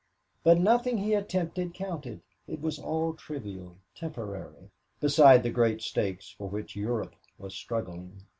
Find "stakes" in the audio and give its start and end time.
5.83-6.27